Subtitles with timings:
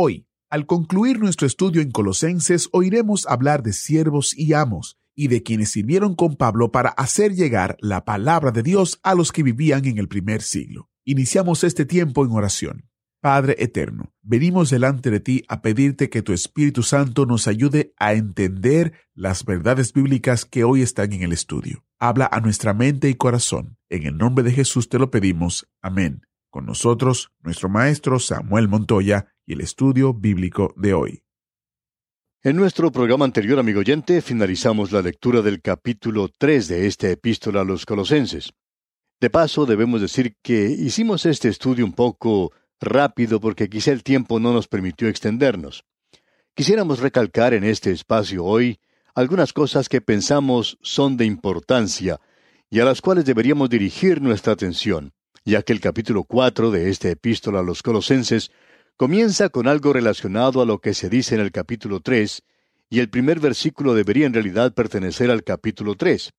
[0.00, 5.42] Hoy, al concluir nuestro estudio en Colosenses, oiremos hablar de siervos y amos y de
[5.42, 9.86] quienes sirvieron con Pablo para hacer llegar la palabra de Dios a los que vivían
[9.86, 10.88] en el primer siglo.
[11.04, 12.88] Iniciamos este tiempo en oración.
[13.20, 18.12] Padre Eterno, venimos delante de ti a pedirte que tu Espíritu Santo nos ayude a
[18.12, 21.84] entender las verdades bíblicas que hoy están en el estudio.
[21.98, 23.78] Habla a nuestra mente y corazón.
[23.88, 25.68] En el nombre de Jesús te lo pedimos.
[25.82, 26.22] Amén.
[26.50, 31.22] Con nosotros, nuestro maestro Samuel Montoya y el estudio bíblico de hoy.
[32.42, 37.62] En nuestro programa anterior, amigo oyente, finalizamos la lectura del capítulo 3 de esta epístola
[37.62, 38.52] a los colosenses.
[39.18, 44.38] De paso, debemos decir que hicimos este estudio un poco rápido porque quizá el tiempo
[44.38, 45.84] no nos permitió extendernos.
[46.54, 48.78] Quisiéramos recalcar en este espacio hoy
[49.14, 52.20] algunas cosas que pensamos son de importancia
[52.68, 55.14] y a las cuales deberíamos dirigir nuestra atención,
[55.46, 58.50] ya que el capítulo 4 de esta epístola a los colosenses
[58.98, 62.42] comienza con algo relacionado a lo que se dice en el capítulo 3,
[62.90, 66.32] y el primer versículo debería en realidad pertenecer al capítulo 3.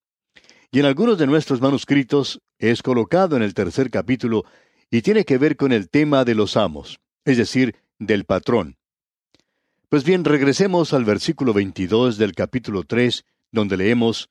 [0.70, 4.44] Y en algunos de nuestros manuscritos es colocado en el tercer capítulo
[4.92, 8.76] y tiene que ver con el tema de los amos, es decir, del patrón.
[9.88, 13.24] Pues bien, regresemos al versículo 22 del capítulo 3,
[13.54, 14.30] donde leemos,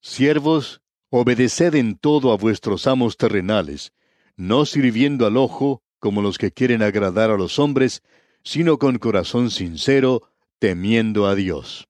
[0.00, 3.92] Siervos, obedeced en todo a vuestros amos terrenales,
[4.36, 8.02] no sirviendo al ojo, como los que quieren agradar a los hombres,
[8.42, 11.88] sino con corazón sincero, temiendo a Dios.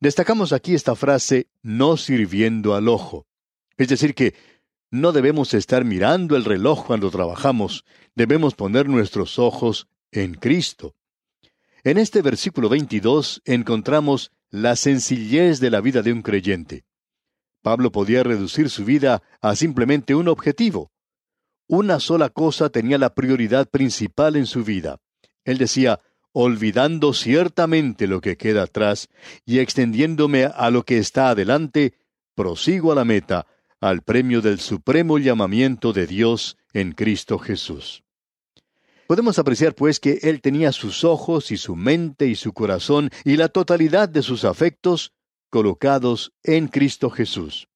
[0.00, 3.26] Destacamos aquí esta frase, no sirviendo al ojo.
[3.76, 4.34] Es decir, que
[4.90, 7.84] no debemos estar mirando el reloj cuando trabajamos,
[8.14, 10.94] debemos poner nuestros ojos en Cristo.
[11.82, 16.84] En este versículo 22 encontramos la sencillez de la vida de un creyente.
[17.62, 20.92] Pablo podía reducir su vida a simplemente un objetivo.
[21.68, 25.00] Una sola cosa tenía la prioridad principal en su vida.
[25.44, 26.00] Él decía,
[26.32, 29.08] olvidando ciertamente lo que queda atrás
[29.44, 31.94] y extendiéndome a lo que está adelante,
[32.34, 33.46] prosigo a la meta,
[33.80, 38.04] al premio del supremo llamamiento de Dios en Cristo Jesús.
[39.06, 43.36] Podemos apreciar, pues, que él tenía sus ojos y su mente y su corazón y
[43.36, 45.12] la totalidad de sus afectos
[45.48, 47.68] colocados en Cristo Jesús.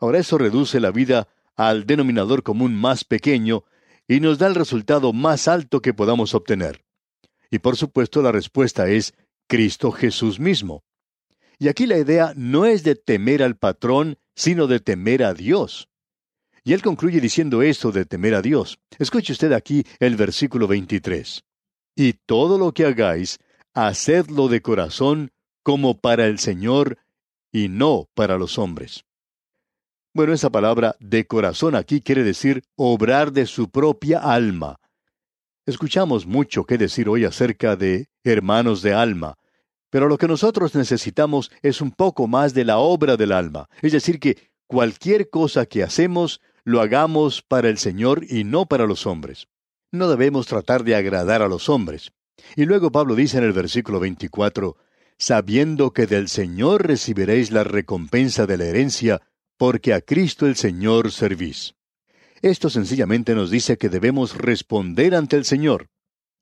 [0.00, 3.64] Ahora eso reduce la vida al denominador común más pequeño
[4.08, 6.84] y nos da el resultado más alto que podamos obtener.
[7.50, 9.14] Y por supuesto la respuesta es
[9.46, 10.84] Cristo Jesús mismo.
[11.58, 15.88] Y aquí la idea no es de temer al patrón, sino de temer a Dios.
[16.64, 18.78] Y él concluye diciendo esto de temer a Dios.
[18.98, 21.44] Escuche usted aquí el versículo 23.
[21.94, 23.38] Y todo lo que hagáis,
[23.74, 25.32] hacedlo de corazón
[25.62, 26.98] como para el Señor
[27.52, 29.04] y no para los hombres.
[30.14, 34.78] Bueno, esa palabra de corazón aquí quiere decir obrar de su propia alma.
[35.64, 39.38] Escuchamos mucho que decir hoy acerca de hermanos de alma,
[39.88, 43.92] pero lo que nosotros necesitamos es un poco más de la obra del alma, es
[43.92, 49.06] decir, que cualquier cosa que hacemos lo hagamos para el Señor y no para los
[49.06, 49.48] hombres.
[49.92, 52.12] No debemos tratar de agradar a los hombres.
[52.54, 54.76] Y luego Pablo dice en el versículo 24,
[55.16, 59.22] sabiendo que del Señor recibiréis la recompensa de la herencia,
[59.62, 61.76] porque a Cristo el Señor servís.
[62.40, 65.86] Esto sencillamente nos dice que debemos responder ante el Señor.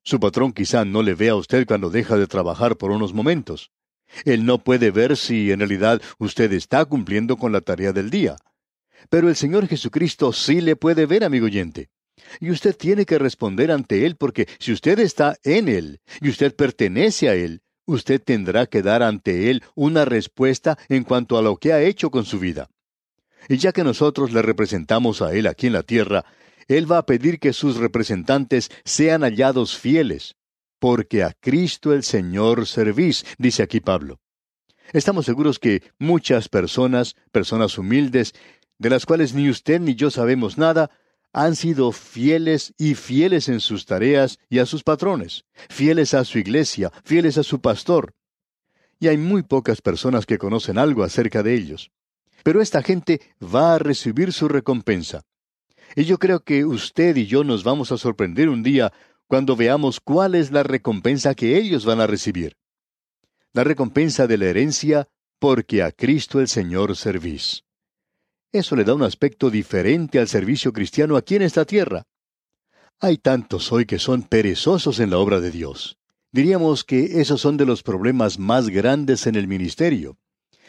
[0.03, 3.69] Su patrón quizá no le vea a usted cuando deja de trabajar por unos momentos.
[4.25, 8.37] Él no puede ver si en realidad usted está cumpliendo con la tarea del día.
[9.11, 11.91] Pero el Señor Jesucristo sí le puede ver, amigo oyente.
[12.39, 16.55] Y usted tiene que responder ante Él porque si usted está en Él y usted
[16.55, 21.57] pertenece a Él, usted tendrá que dar ante Él una respuesta en cuanto a lo
[21.57, 22.67] que ha hecho con su vida.
[23.49, 26.25] Y ya que nosotros le representamos a Él aquí en la tierra,
[26.67, 30.35] Él va a pedir que sus representantes sean hallados fieles,
[30.79, 34.19] porque a Cristo el Señor servís, dice aquí Pablo.
[34.93, 38.33] Estamos seguros que muchas personas, personas humildes,
[38.77, 40.89] de las cuales ni usted ni yo sabemos nada,
[41.33, 46.39] han sido fieles y fieles en sus tareas y a sus patrones, fieles a su
[46.39, 48.13] iglesia, fieles a su pastor.
[48.99, 51.91] Y hay muy pocas personas que conocen algo acerca de ellos.
[52.43, 55.21] Pero esta gente va a recibir su recompensa.
[55.95, 58.93] Y yo creo que usted y yo nos vamos a sorprender un día
[59.27, 62.57] cuando veamos cuál es la recompensa que ellos van a recibir.
[63.53, 65.07] La recompensa de la herencia
[65.39, 67.63] porque a Cristo el Señor servís.
[68.51, 72.03] Eso le da un aspecto diferente al servicio cristiano aquí en esta tierra.
[72.99, 75.97] Hay tantos hoy que son perezosos en la obra de Dios.
[76.31, 80.17] Diríamos que esos son de los problemas más grandes en el ministerio.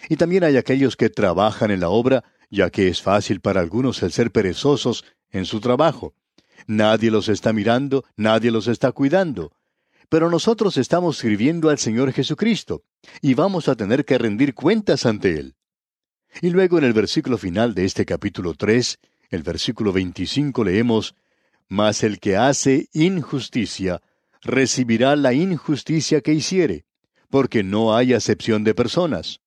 [0.09, 4.03] Y también hay aquellos que trabajan en la obra, ya que es fácil para algunos
[4.03, 6.15] el ser perezosos en su trabajo.
[6.67, 9.53] Nadie los está mirando, nadie los está cuidando.
[10.09, 12.83] Pero nosotros estamos sirviendo al Señor Jesucristo,
[13.21, 15.55] y vamos a tener que rendir cuentas ante Él.
[16.41, 18.99] Y luego en el versículo final de este capítulo 3,
[19.31, 21.15] el versículo 25 leemos,
[21.69, 24.03] Mas el que hace injusticia,
[24.43, 26.85] recibirá la injusticia que hiciere,
[27.31, 29.41] porque no hay acepción de personas.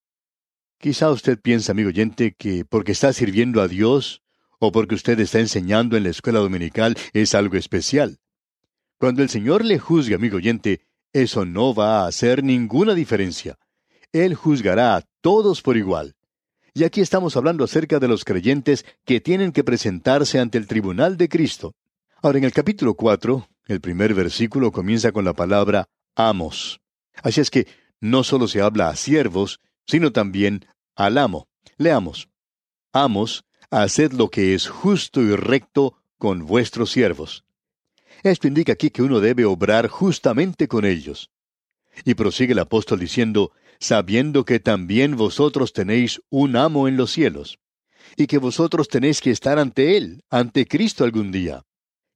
[0.86, 4.22] Quizá usted piensa, amigo oyente, que porque está sirviendo a Dios
[4.60, 8.20] o porque usted está enseñando en la escuela dominical es algo especial.
[9.00, 13.58] Cuando el Señor le juzgue, amigo oyente, eso no va a hacer ninguna diferencia.
[14.14, 16.14] Él juzgará a todos por igual.
[16.76, 21.18] Y aquí estamos hablando acerca de los creyentes que tienen que presentarse ante el tribunal
[21.18, 21.74] de Cristo.
[22.22, 26.80] Ahora, en el capítulo 4, el primer versículo comienza con la palabra amos.
[27.24, 27.66] Así es que
[28.02, 31.48] no solo se habla a siervos, sino también al amo.
[31.78, 32.30] Leamos.
[32.94, 37.44] Amos, haced lo que es justo y recto con vuestros siervos.
[38.24, 41.30] Esto indica aquí que uno debe obrar justamente con ellos.
[42.04, 47.60] Y prosigue el apóstol diciendo, sabiendo que también vosotros tenéis un amo en los cielos,
[48.16, 51.64] y que vosotros tenéis que estar ante Él, ante Cristo algún día.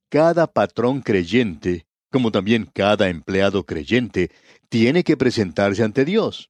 [0.09, 4.31] Cada patrón creyente, como también cada empleado creyente,
[4.69, 6.49] tiene que presentarse ante Dios.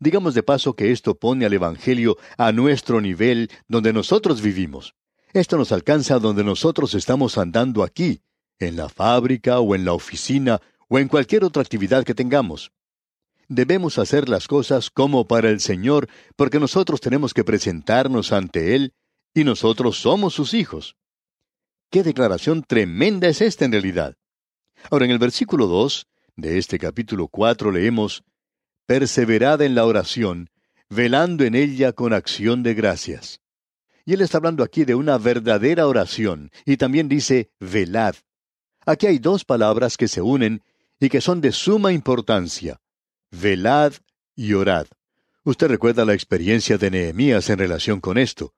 [0.00, 4.94] Digamos de paso que esto pone al Evangelio a nuestro nivel donde nosotros vivimos.
[5.32, 8.22] Esto nos alcanza donde nosotros estamos andando aquí,
[8.58, 12.72] en la fábrica o en la oficina o en cualquier otra actividad que tengamos.
[13.48, 18.94] Debemos hacer las cosas como para el Señor, porque nosotros tenemos que presentarnos ante Él
[19.34, 20.96] y nosotros somos sus hijos.
[21.90, 24.16] Qué declaración tremenda es esta en realidad.
[24.90, 26.06] Ahora, en el versículo 2
[26.36, 28.24] de este capítulo 4 leemos,
[28.86, 30.48] Perseverad en la oración,
[30.88, 33.40] velando en ella con acción de gracias.
[34.04, 38.14] Y él está hablando aquí de una verdadera oración, y también dice, velad.
[38.84, 40.62] Aquí hay dos palabras que se unen
[41.00, 42.80] y que son de suma importancia.
[43.32, 43.94] Velad
[44.36, 44.86] y orad.
[45.42, 48.54] Usted recuerda la experiencia de Nehemías en relación con esto.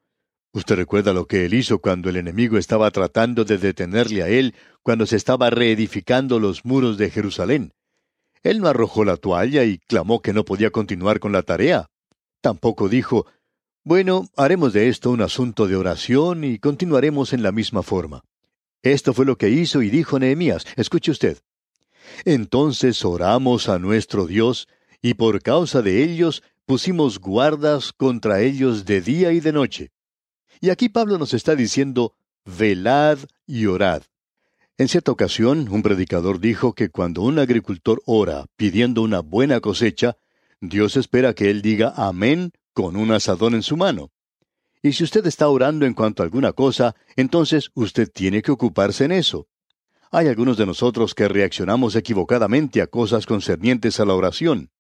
[0.53, 4.55] Usted recuerda lo que él hizo cuando el enemigo estaba tratando de detenerle a él
[4.83, 7.73] cuando se estaba reedificando los muros de Jerusalén.
[8.43, 11.91] Él no arrojó la toalla y clamó que no podía continuar con la tarea.
[12.41, 13.27] Tampoco dijo,
[13.85, 18.23] bueno, haremos de esto un asunto de oración y continuaremos en la misma forma.
[18.83, 20.67] Esto fue lo que hizo y dijo Nehemías.
[20.77, 21.39] Escuche usted.
[22.25, 24.69] Entonces oramos a nuestro Dios,
[25.03, 29.91] y por causa de ellos pusimos guardas contra ellos de día y de noche.
[30.61, 32.15] Y aquí Pablo nos está diciendo,
[32.45, 34.03] velad y orad.
[34.81, 40.17] En cierta ocasión, un predicador dijo que cuando un agricultor ora pidiendo una buena cosecha,
[40.61, 44.13] Dios espera que él diga amén con un asadón en su mano.
[44.81, 49.05] Y si usted está orando en cuanto a alguna cosa, entonces usted tiene que ocuparse
[49.05, 49.49] en eso.
[50.13, 54.71] Hay algunos de nosotros que reaccionamos equivocadamente a cosas concernientes a la oración.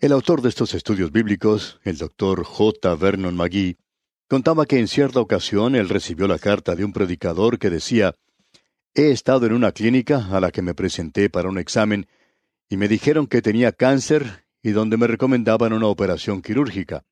[0.00, 2.94] El autor de estos estudios bíblicos, el doctor J.
[2.94, 3.78] Vernon McGee,
[4.28, 8.14] Contaba que en cierta ocasión él recibió la carta de un predicador que decía,
[8.94, 12.08] He estado en una clínica a la que me presenté para un examen
[12.68, 17.04] y me dijeron que tenía cáncer y donde me recomendaban una operación quirúrgica.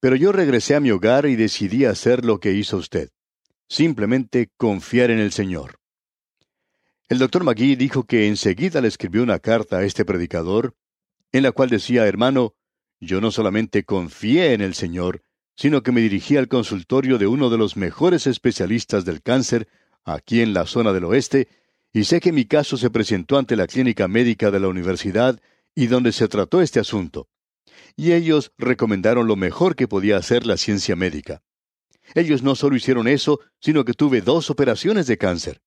[0.00, 3.10] Pero yo regresé a mi hogar y decidí hacer lo que hizo usted,
[3.68, 5.78] simplemente confiar en el Señor.
[7.08, 10.74] El doctor Magui dijo que enseguida le escribió una carta a este predicador,
[11.32, 12.54] en la cual decía, hermano,
[12.98, 15.22] yo no solamente confié en el Señor,
[15.54, 19.68] sino que me dirigí al consultorio de uno de los mejores especialistas del cáncer
[20.04, 21.48] aquí en la zona del oeste,
[21.92, 25.40] y sé que mi caso se presentó ante la clínica médica de la universidad
[25.74, 27.28] y donde se trató este asunto.
[27.96, 31.42] Y ellos recomendaron lo mejor que podía hacer la ciencia médica.
[32.14, 35.60] Ellos no solo hicieron eso, sino que tuve dos operaciones de cáncer.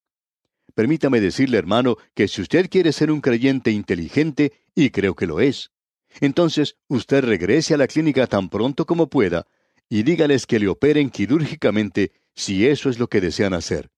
[0.76, 5.40] Permítame decirle, hermano, que si usted quiere ser un creyente inteligente, y creo que lo
[5.40, 5.72] es,
[6.20, 9.48] entonces usted regrese a la clínica tan pronto como pueda
[9.90, 13.92] y dígales que le operen quirúrgicamente si eso es lo que desean hacer.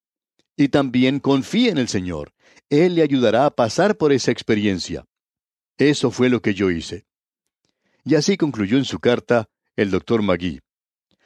[0.57, 2.33] Y también confíe en el Señor.
[2.69, 5.05] Él le ayudará a pasar por esa experiencia.
[5.77, 7.05] Eso fue lo que yo hice.
[8.03, 10.61] Y así concluyó en su carta el doctor Magui.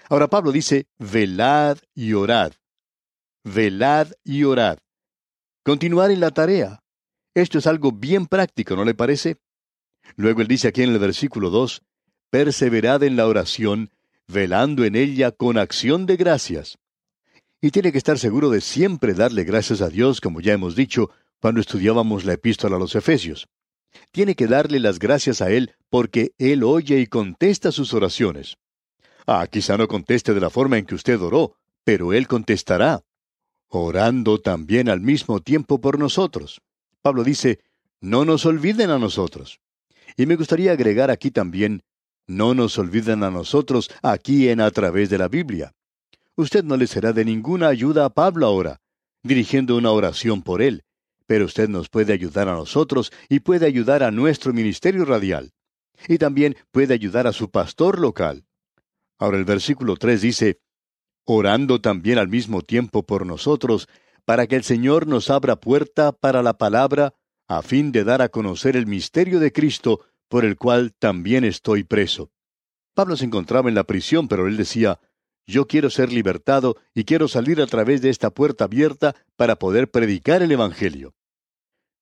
[0.10, 2.54] Ahora Pablo dice, velad y orad.
[3.44, 4.80] Velad y orad.
[5.64, 6.82] Continuar en la tarea.
[7.36, 9.38] Esto es algo bien práctico, ¿no le parece?
[10.16, 11.84] Luego él dice aquí en el versículo 2,
[12.32, 13.92] perseverad en la oración,
[14.28, 16.80] velando en ella con acción de gracias.
[17.62, 21.10] Y tiene que estar seguro de siempre darle gracias a Dios, como ya hemos dicho
[21.42, 23.48] cuando estudiábamos la epístola a los Efesios.
[24.12, 28.58] Tiene que darle las gracias a Él porque Él oye y contesta sus oraciones.
[29.28, 33.04] Ah, quizá no conteste de la forma en que usted oró, pero Él contestará,
[33.68, 36.62] orando también al mismo tiempo por nosotros.
[37.02, 37.60] Pablo dice,
[38.00, 39.60] no nos olviden a nosotros.
[40.16, 41.84] Y me gustaría agregar aquí también,
[42.26, 45.74] no nos olviden a nosotros aquí en a través de la Biblia.
[46.40, 48.80] Usted no le será de ninguna ayuda a Pablo ahora,
[49.24, 50.86] dirigiendo una oración por él,
[51.28, 55.52] pero usted nos puede ayudar a nosotros y puede ayudar a nuestro ministerio radial.
[56.08, 58.46] Y también puede ayudar a su pastor local.
[59.18, 60.62] Ahora el versículo 3 dice,
[61.26, 63.90] orando también al mismo tiempo por nosotros,
[64.24, 67.16] para que el Señor nos abra puerta para la palabra,
[67.50, 71.84] a fin de dar a conocer el misterio de Cristo, por el cual también estoy
[71.84, 72.32] preso.
[72.94, 75.02] Pablo se encontraba en la prisión, pero él decía,
[75.50, 79.90] yo quiero ser libertado y quiero salir a través de esta puerta abierta para poder
[79.90, 81.16] predicar el Evangelio.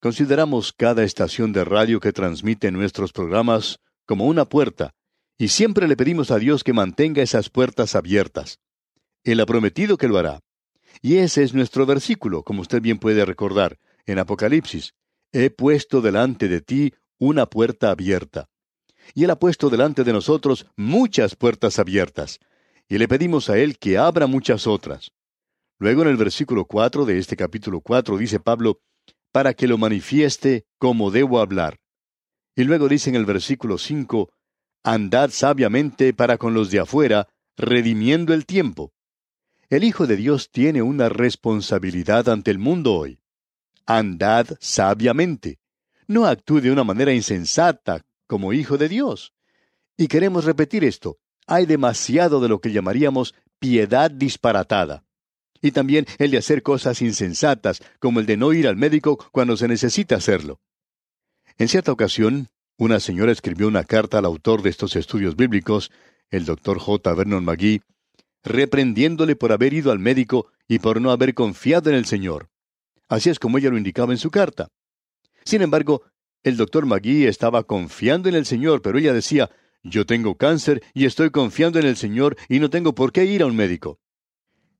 [0.00, 4.94] Consideramos cada estación de radio que transmite nuestros programas como una puerta,
[5.38, 8.60] y siempre le pedimos a Dios que mantenga esas puertas abiertas.
[9.24, 10.40] Él ha prometido que lo hará.
[11.00, 14.94] Y ese es nuestro versículo, como usted bien puede recordar, en Apocalipsis.
[15.32, 18.48] He puesto delante de ti una puerta abierta.
[19.14, 22.40] Y Él ha puesto delante de nosotros muchas puertas abiertas.
[22.88, 25.12] Y le pedimos a Él que abra muchas otras.
[25.78, 28.80] Luego en el versículo 4 de este capítulo 4 dice Pablo,
[29.30, 31.78] para que lo manifieste como debo hablar.
[32.56, 34.32] Y luego dice en el versículo 5,
[34.82, 38.92] andad sabiamente para con los de afuera, redimiendo el tiempo.
[39.68, 43.20] El Hijo de Dios tiene una responsabilidad ante el mundo hoy.
[43.84, 45.58] Andad sabiamente.
[46.06, 49.34] No actúe de una manera insensata como Hijo de Dios.
[49.96, 51.18] Y queremos repetir esto.
[51.48, 55.02] Hay demasiado de lo que llamaríamos piedad disparatada.
[55.60, 59.56] Y también el de hacer cosas insensatas, como el de no ir al médico cuando
[59.56, 60.60] se necesita hacerlo.
[61.56, 65.90] En cierta ocasión, una señora escribió una carta al autor de estos estudios bíblicos,
[66.30, 67.14] el doctor J.
[67.14, 67.80] Vernon McGee,
[68.44, 72.50] reprendiéndole por haber ido al médico y por no haber confiado en el Señor.
[73.08, 74.68] Así es como ella lo indicaba en su carta.
[75.44, 76.02] Sin embargo,
[76.42, 79.50] el doctor Magui estaba confiando en el Señor, pero ella decía,
[79.90, 83.42] yo tengo cáncer y estoy confiando en el Señor y no tengo por qué ir
[83.42, 83.98] a un médico.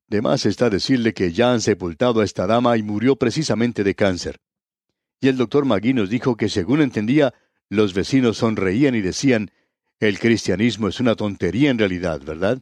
[0.06, 3.94] De más está decirle que ya han sepultado a esta dama y murió precisamente de
[3.94, 4.40] cáncer.
[5.20, 7.34] Y el doctor Magui nos dijo que según entendía,
[7.68, 9.50] los vecinos sonreían y decían,
[10.00, 12.60] el cristianismo es una tontería en realidad, ¿verdad?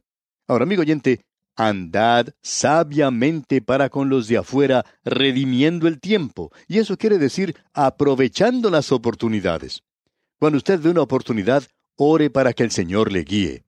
[0.49, 1.21] Ahora, amigo oyente,
[1.55, 6.51] andad sabiamente para con los de afuera, redimiendo el tiempo.
[6.67, 9.83] Y eso quiere decir aprovechando las oportunidades.
[10.39, 11.65] Cuando usted ve una oportunidad,
[11.97, 13.65] ore para que el Señor le guíe.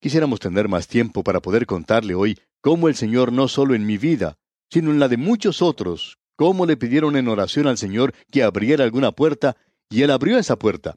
[0.00, 3.98] Quisiéramos tener más tiempo para poder contarle hoy cómo el Señor no solo en mi
[3.98, 4.38] vida,
[4.70, 8.84] sino en la de muchos otros, cómo le pidieron en oración al Señor que abriera
[8.84, 9.56] alguna puerta,
[9.90, 10.96] y Él abrió esa puerta.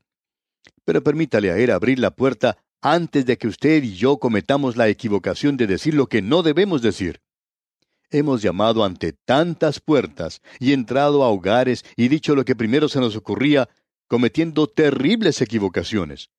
[0.86, 4.88] Pero permítale a Él abrir la puerta antes de que usted y yo cometamos la
[4.88, 7.22] equivocación de decir lo que no debemos decir.
[8.10, 13.00] Hemos llamado ante tantas puertas y entrado a hogares y dicho lo que primero se
[13.00, 13.70] nos ocurría,
[14.08, 16.30] cometiendo terribles equivocaciones,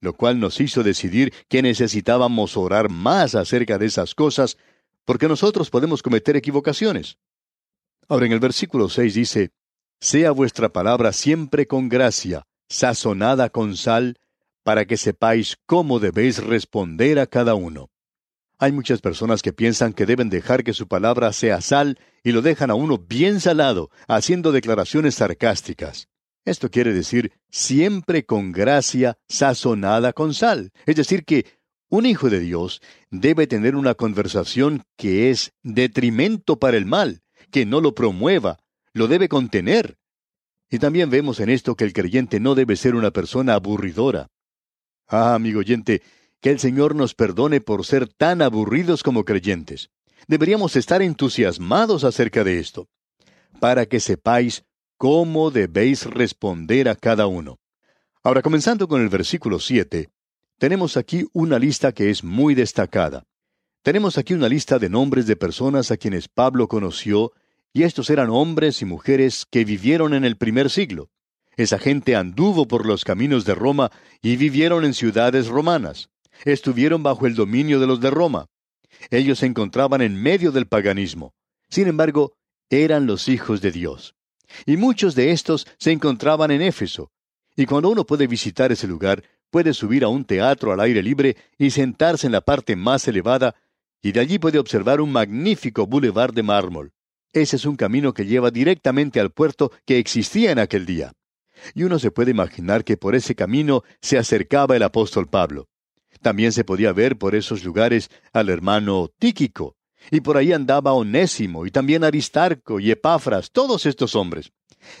[0.00, 4.56] lo cual nos hizo decidir que necesitábamos orar más acerca de esas cosas,
[5.04, 7.18] porque nosotros podemos cometer equivocaciones.
[8.08, 9.50] Ahora en el versículo 6 dice,
[10.00, 14.16] Sea vuestra palabra siempre con gracia, sazonada con sal,
[14.62, 17.90] para que sepáis cómo debéis responder a cada uno.
[18.58, 22.42] Hay muchas personas que piensan que deben dejar que su palabra sea sal y lo
[22.42, 26.09] dejan a uno bien salado, haciendo declaraciones sarcásticas.
[26.44, 30.72] Esto quiere decir siempre con gracia sazonada con sal.
[30.86, 31.46] Es decir, que
[31.88, 32.80] un hijo de Dios
[33.10, 38.58] debe tener una conversación que es detrimento para el mal, que no lo promueva,
[38.92, 39.98] lo debe contener.
[40.70, 44.28] Y también vemos en esto que el creyente no debe ser una persona aburridora.
[45.08, 46.02] Ah, amigo oyente,
[46.40, 49.90] que el Señor nos perdone por ser tan aburridos como creyentes.
[50.28, 52.88] Deberíamos estar entusiasmados acerca de esto,
[53.58, 54.64] para que sepáis
[55.00, 57.58] cómo debéis responder a cada uno.
[58.22, 60.10] Ahora, comenzando con el versículo 7,
[60.58, 63.24] tenemos aquí una lista que es muy destacada.
[63.82, 67.32] Tenemos aquí una lista de nombres de personas a quienes Pablo conoció,
[67.72, 71.08] y estos eran hombres y mujeres que vivieron en el primer siglo.
[71.56, 73.90] Esa gente anduvo por los caminos de Roma
[74.20, 76.10] y vivieron en ciudades romanas.
[76.44, 78.48] Estuvieron bajo el dominio de los de Roma.
[79.08, 81.32] Ellos se encontraban en medio del paganismo.
[81.70, 82.34] Sin embargo,
[82.68, 84.14] eran los hijos de Dios.
[84.66, 87.10] Y muchos de estos se encontraban en Éfeso.
[87.56, 91.36] Y cuando uno puede visitar ese lugar, puede subir a un teatro al aire libre
[91.58, 93.56] y sentarse en la parte más elevada,
[94.02, 96.92] y de allí puede observar un magnífico bulevar de mármol.
[97.32, 101.12] Ese es un camino que lleva directamente al puerto que existía en aquel día.
[101.74, 105.68] Y uno se puede imaginar que por ese camino se acercaba el apóstol Pablo.
[106.22, 109.76] También se podía ver por esos lugares al hermano Tíquico,
[110.10, 114.52] y por ahí andaba Onésimo, y también Aristarco y Epafras, todos estos hombres.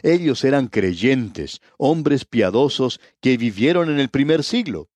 [0.02, 4.88] Ellos eran creyentes, hombres piadosos que vivieron en el primer siglo.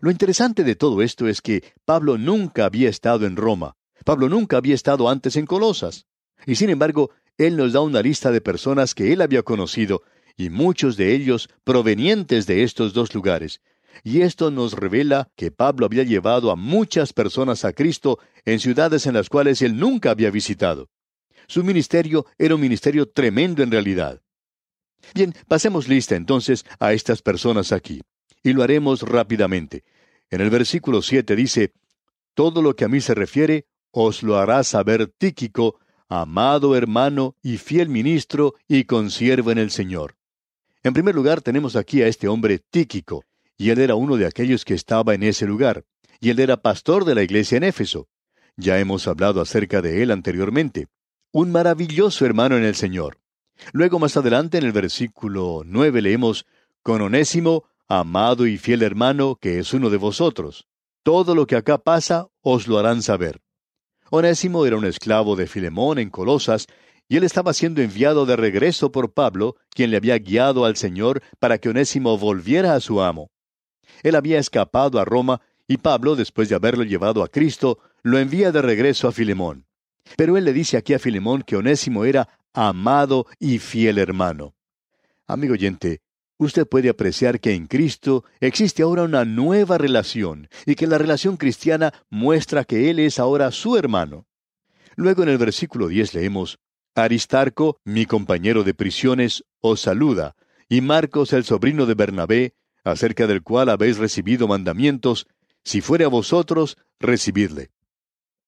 [0.00, 3.76] Lo interesante de todo esto es que Pablo nunca había estado en Roma.
[4.04, 6.06] Pablo nunca había estado antes en Colosas.
[6.46, 10.02] Y sin embargo, él nos da una lista de personas que él había conocido,
[10.36, 13.60] y muchos de ellos provenientes de estos dos lugares.
[14.02, 19.06] Y esto nos revela que Pablo había llevado a muchas personas a Cristo en ciudades
[19.06, 20.88] en las cuales él nunca había visitado.
[21.46, 24.22] Su ministerio era un ministerio tremendo en realidad.
[25.14, 28.00] Bien, pasemos lista entonces a estas personas aquí,
[28.42, 29.84] y lo haremos rápidamente.
[30.30, 31.72] En el versículo 7 dice,
[32.34, 37.56] Todo lo que a mí se refiere, os lo hará saber Tíquico, amado hermano y
[37.56, 40.16] fiel ministro y consiervo en el Señor.
[40.82, 43.24] En primer lugar tenemos aquí a este hombre Tíquico,
[43.60, 45.84] y él era uno de aquellos que estaba en ese lugar,
[46.18, 48.08] y él era pastor de la iglesia en Éfeso.
[48.56, 50.86] Ya hemos hablado acerca de él anteriormente
[51.30, 53.18] un maravilloso hermano en el Señor.
[53.72, 56.46] Luego más adelante en el versículo nueve leemos,
[56.82, 60.66] con Onésimo, amado y fiel hermano, que es uno de vosotros.
[61.02, 63.42] Todo lo que acá pasa os lo harán saber.
[64.08, 66.66] Onésimo era un esclavo de Filemón en Colosas,
[67.10, 71.22] y él estaba siendo enviado de regreso por Pablo, quien le había guiado al Señor
[71.38, 73.30] para que Onésimo volviera a su amo.
[74.02, 78.52] Él había escapado a Roma, y Pablo, después de haberlo llevado a Cristo, lo envía
[78.52, 79.66] de regreso a Filemón.
[80.16, 84.54] Pero él le dice aquí a Filemón que Onésimo era amado y fiel hermano.
[85.26, 86.00] Amigo oyente,
[86.38, 91.36] usted puede apreciar que en Cristo existe ahora una nueva relación y que la relación
[91.36, 94.26] cristiana muestra que Él es ahora su hermano.
[94.96, 96.58] Luego en el versículo 10 leemos,
[96.94, 100.34] Aristarco, mi compañero de prisiones, os saluda,
[100.68, 105.26] y Marcos, el sobrino de Bernabé, acerca del cual habéis recibido mandamientos,
[105.64, 107.70] si fuere a vosotros, recibidle.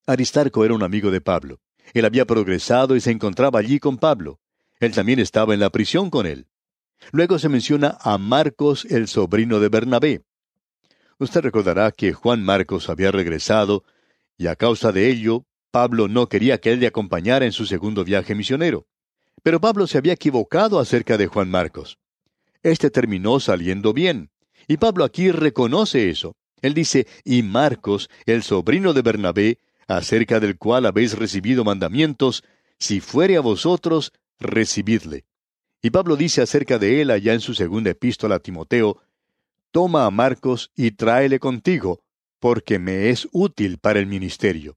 [0.07, 1.61] Aristarco era un amigo de Pablo.
[1.95, 4.41] Él había progresado y se encontraba allí con Pablo.
[4.81, 6.47] Él también estaba en la prisión con él.
[7.11, 10.23] Luego se menciona a Marcos, el sobrino de Bernabé.
[11.19, 13.85] Usted recordará que Juan Marcos había regresado,
[14.37, 18.05] y a causa de ello, Pablo no quería que él le acompañara en su segundo
[18.05, 18.87] viaje misionero.
[19.43, 21.99] Pero Pablo se había equivocado acerca de Juan Marcos.
[22.63, 24.31] Este terminó saliendo bien,
[24.69, 26.37] y Pablo aquí reconoce eso.
[26.61, 32.45] Él dice, y Marcos, el sobrino de Bernabé, acerca del cual habéis recibido mandamientos,
[32.79, 35.25] si fuere a vosotros, recibidle.
[35.83, 39.03] Y Pablo dice acerca de él allá en su segunda epístola a Timoteo,
[39.73, 42.05] Toma a Marcos y tráele contigo,
[42.39, 44.77] porque me es útil para el ministerio.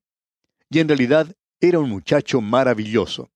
[0.69, 3.29] Y en realidad era un muchacho maravilloso.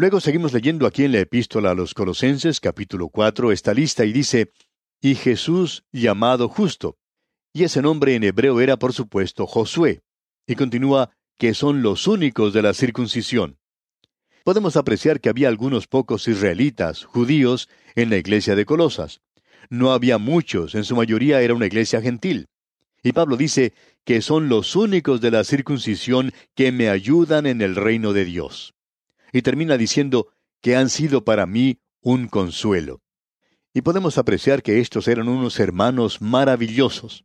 [0.00, 4.14] Luego seguimos leyendo aquí en la epístola a los Colosenses capítulo 4 esta lista y
[4.14, 4.50] dice,
[4.98, 6.96] y Jesús llamado justo.
[7.52, 10.00] Y ese nombre en hebreo era por supuesto Josué
[10.46, 13.58] y continúa que son los únicos de la circuncisión.
[14.42, 19.20] Podemos apreciar que había algunos pocos israelitas, judíos, en la iglesia de Colosas.
[19.68, 22.48] No había muchos, en su mayoría era una iglesia gentil.
[23.02, 23.74] Y Pablo dice
[24.06, 28.72] que son los únicos de la circuncisión que me ayudan en el reino de Dios.
[29.32, 30.28] Y termina diciendo
[30.60, 33.02] que han sido para mí un consuelo.
[33.72, 37.24] Y podemos apreciar que estos eran unos hermanos maravillosos.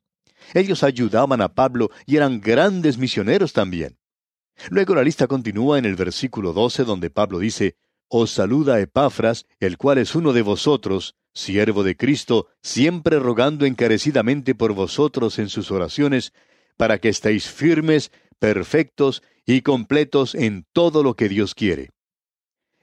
[0.54, 3.98] Ellos ayudaban a Pablo y eran grandes misioneros también.
[4.70, 9.78] Luego la lista continúa en el versículo 12 donde Pablo dice, Os saluda Epafras, el
[9.78, 15.72] cual es uno de vosotros, siervo de Cristo, siempre rogando encarecidamente por vosotros en sus
[15.72, 16.32] oraciones,
[16.78, 21.95] para que estéis firmes, perfectos y completos en todo lo que Dios quiere.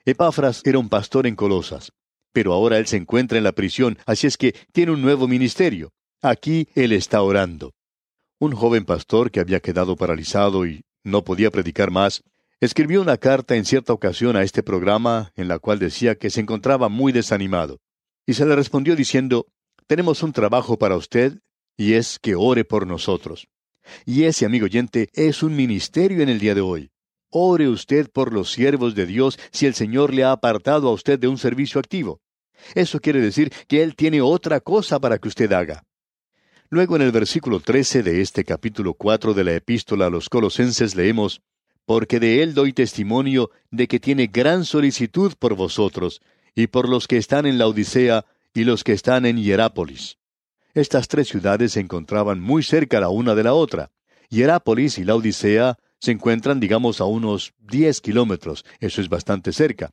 [0.04, 1.92] Epafras era un pastor en Colosas,
[2.32, 5.92] pero ahora él se encuentra en la prisión, así es que tiene un nuevo ministerio.
[6.20, 7.72] Aquí él está orando.
[8.40, 12.24] Un joven pastor que había quedado paralizado y no podía predicar más,
[12.60, 16.40] escribió una carta en cierta ocasión a este programa en la cual decía que se
[16.40, 17.78] encontraba muy desanimado.
[18.26, 19.46] Y se le respondió diciendo,
[19.86, 21.38] tenemos un trabajo para usted
[21.76, 23.46] y es que ore por nosotros.
[24.04, 26.91] Y ese, amigo oyente, es un ministerio en el día de hoy.
[27.32, 31.18] Ore usted por los siervos de Dios si el Señor le ha apartado a usted
[31.18, 32.20] de un servicio activo.
[32.74, 35.84] Eso quiere decir que Él tiene otra cosa para que usted haga.
[36.68, 40.94] Luego en el versículo 13 de este capítulo 4 de la epístola a los colosenses
[40.94, 41.42] leemos,
[41.84, 46.22] porque de él doy testimonio de que tiene gran solicitud por vosotros,
[46.54, 50.16] y por los que están en la Odisea y los que están en Hierápolis.
[50.74, 53.90] Estas tres ciudades se encontraban muy cerca la una de la otra.
[54.30, 59.92] Hierápolis y la Odisea se encuentran, digamos, a unos diez kilómetros, eso es bastante cerca,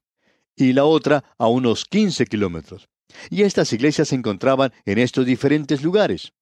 [0.55, 2.89] y la otra a unos quince kilómetros.
[3.29, 6.33] Y estas iglesias se encontraban en estos diferentes lugares.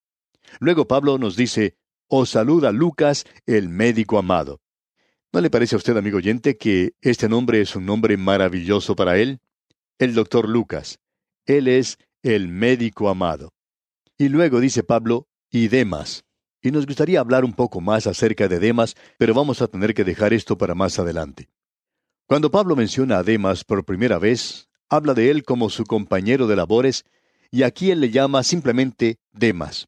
[0.59, 1.75] Luego Pablo nos dice,
[2.07, 4.61] os saluda Lucas, el médico amado.
[5.33, 9.17] ¿No le parece a usted, amigo oyente, que este nombre es un nombre maravilloso para
[9.17, 9.41] él?
[9.99, 10.99] El doctor Lucas.
[11.45, 13.51] Él es el médico amado.
[14.17, 16.23] Y luego dice Pablo, y Demas.
[16.61, 20.03] Y nos gustaría hablar un poco más acerca de Demas, pero vamos a tener que
[20.03, 21.49] dejar esto para más adelante.
[22.25, 26.55] Cuando Pablo menciona a Demas por primera vez, habla de él como su compañero de
[26.55, 27.05] labores,
[27.51, 29.87] y aquí él le llama simplemente Demas.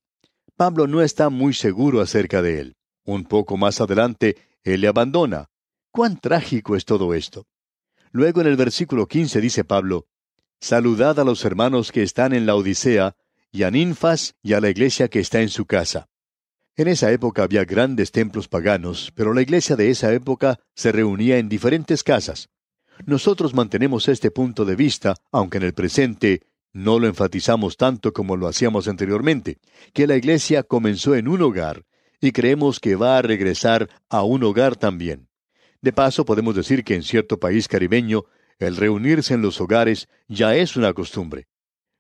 [0.56, 2.76] Pablo no está muy seguro acerca de él.
[3.04, 5.50] Un poco más adelante, él le abandona.
[5.92, 7.48] ¿Cuán trágico es todo esto?
[8.12, 10.08] Luego en el versículo 15 dice Pablo,
[10.62, 13.16] Saludad a los hermanos que están en la Odisea,
[13.52, 16.08] y a Ninfas y a la iglesia que está en su casa.
[16.80, 21.38] En esa época había grandes templos paganos, pero la iglesia de esa época se reunía
[21.38, 22.48] en diferentes casas.
[23.06, 28.38] Nosotros mantenemos este punto de vista, aunque en el presente no lo enfatizamos tanto como
[28.38, 29.58] lo hacíamos anteriormente,
[29.92, 31.84] que la iglesia comenzó en un hogar
[32.22, 35.28] y creemos que va a regresar a un hogar también.
[35.82, 38.24] De paso, podemos decir que en cierto país caribeño,
[38.58, 41.50] el reunirse en los hogares ya es una costumbre.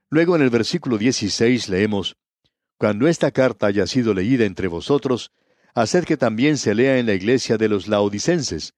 [0.09, 2.15] Luego en el versículo 16 leemos,
[2.79, 5.33] Cuando esta carta haya sido leída entre vosotros,
[5.75, 8.73] haced que también se lea en la iglesia de los laodicenses,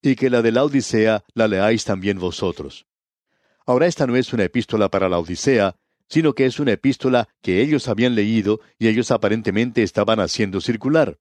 [0.00, 2.86] y que la de la Odisea la leáis también vosotros.
[3.66, 5.74] Ahora esta no es una epístola para la Odisea,
[6.08, 11.18] sino que es una epístola que ellos habían leído y ellos aparentemente estaban haciendo circular.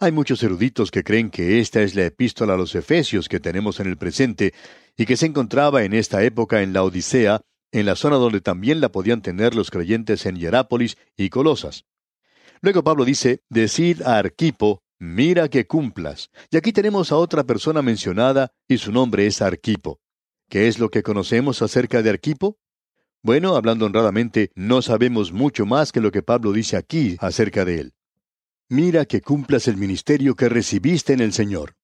[0.00, 3.80] Hay muchos eruditos que creen que esta es la epístola a los Efesios que tenemos
[3.80, 4.52] en el presente
[4.98, 7.40] y que se encontraba en esta época en la Odisea,
[7.72, 11.86] en la zona donde también la podían tener los creyentes en Hierápolis y Colosas.
[12.60, 16.30] Luego Pablo dice, Decid a Arquipo, mira que cumplas.
[16.50, 19.98] Y aquí tenemos a otra persona mencionada y su nombre es Arquipo.
[20.48, 22.58] ¿Qué es lo que conocemos acerca de Arquipo?
[23.22, 27.80] Bueno, hablando honradamente, no sabemos mucho más que lo que Pablo dice aquí acerca de
[27.80, 27.94] él.
[28.68, 31.74] Mira que cumplas el ministerio que recibiste en el Señor.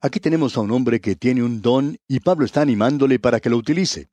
[0.00, 3.50] Aquí tenemos a un hombre que tiene un don y Pablo está animándole para que
[3.50, 4.10] lo utilice.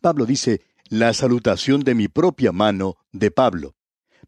[0.00, 3.74] Pablo dice, la salutación de mi propia mano de Pablo.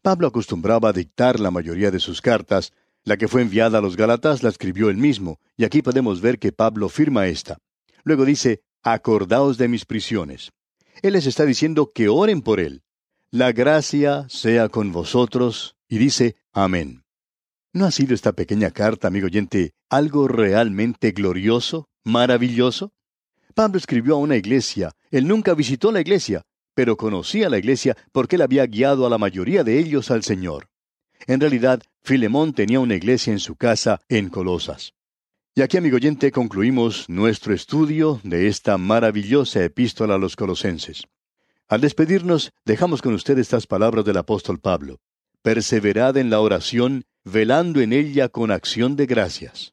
[0.01, 3.97] Pablo acostumbraba a dictar la mayoría de sus cartas, la que fue enviada a los
[3.97, 7.57] Gálatas la escribió él mismo, y aquí podemos ver que Pablo firma esta.
[8.03, 10.51] Luego dice, acordaos de mis prisiones.
[11.01, 12.83] Él les está diciendo que oren por Él.
[13.31, 17.03] La gracia sea con vosotros, y dice, amén.
[17.73, 22.93] ¿No ha sido esta pequeña carta, amigo oyente, algo realmente glorioso, maravilloso?
[23.53, 24.91] Pablo escribió a una iglesia.
[25.11, 29.17] Él nunca visitó la iglesia, pero conocía la iglesia porque él había guiado a la
[29.17, 30.67] mayoría de ellos al Señor.
[31.27, 34.93] En realidad, Filemón tenía una iglesia en su casa en Colosas.
[35.55, 41.03] Y aquí, amigo oyente, concluimos nuestro estudio de esta maravillosa epístola a los colosenses.
[41.67, 44.99] Al despedirnos, dejamos con usted estas palabras del apóstol Pablo.
[45.43, 49.72] Perseverad en la oración, velando en ella con acción de gracias.